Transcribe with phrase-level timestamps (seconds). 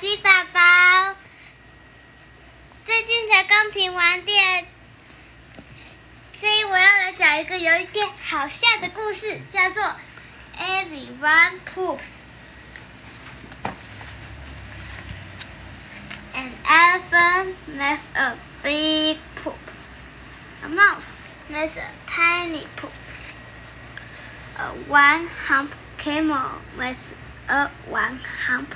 [0.00, 1.16] 鸡宝宝，
[2.84, 4.64] 最近才刚停完电，
[6.40, 9.82] 所以我要来讲一个有一点好笑的故事，叫做
[10.56, 12.28] Everyone Poops。
[16.32, 19.58] An elephant makes a big poop.
[20.62, 21.10] A mouse
[21.50, 22.92] makes a tiny poop.
[24.58, 27.12] A one hump camel makes
[27.48, 28.68] a one-hump.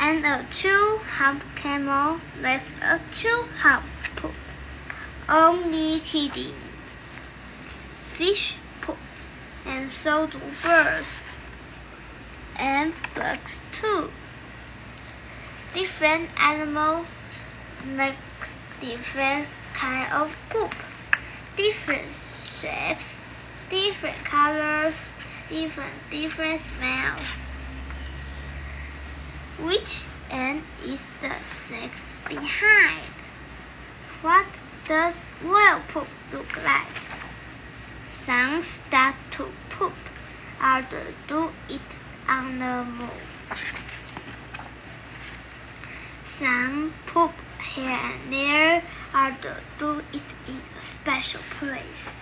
[0.00, 3.84] And a two hump camel makes a two hump
[4.14, 4.34] poop.
[5.28, 6.54] Only kidding.
[7.98, 8.98] Fish poop.
[9.66, 11.22] And so do birds.
[12.56, 14.10] And bugs too.
[15.74, 17.08] Different animals
[17.84, 18.14] make
[18.80, 20.74] different kind of poop.
[21.56, 22.10] Different
[22.44, 23.20] shapes,
[23.68, 25.08] different colors,
[25.48, 27.47] different different smells.
[29.60, 33.12] Which end is the sex behind?
[34.22, 34.46] What
[34.86, 37.08] does whale poop look like?
[38.06, 39.94] Some start to poop,
[40.60, 43.34] others do it on the move.
[46.24, 47.32] Some poop
[47.74, 52.16] here and there, others do it in a special place.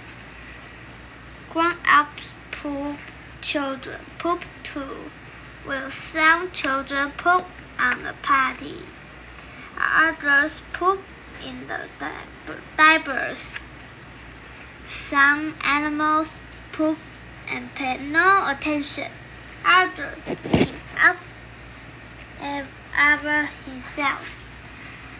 [1.51, 2.97] Grown-ups poop,
[3.43, 5.11] children poop too.
[5.67, 7.45] Will some children poop
[7.77, 8.77] on the party?
[9.77, 11.01] Others poop
[11.45, 11.81] in the
[12.77, 13.51] diapers.
[14.87, 16.99] Some animals poop
[17.51, 19.11] and pay no attention.
[19.67, 21.17] Others give up
[22.41, 24.49] ev- ever himself.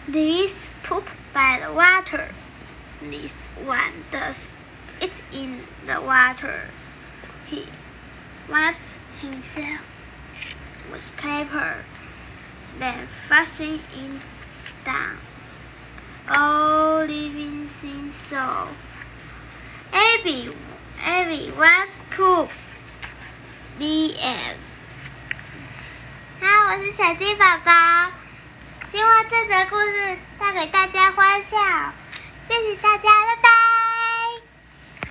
[0.07, 2.29] These poop by the water.
[3.01, 4.49] This one does
[5.01, 6.69] it in the water.
[7.47, 7.65] He
[8.49, 9.81] wipes himself
[10.96, 11.84] with paper,
[12.78, 14.20] then flushing it
[14.84, 15.18] down.
[16.28, 18.68] All living things so.
[19.92, 20.50] Every
[21.04, 22.62] everyone poops.
[23.78, 24.58] The end.
[26.40, 28.10] 好，我是小鸡宝宝，
[28.92, 31.92] 希望这则故事带给大家欢笑，
[32.48, 33.08] 谢谢大家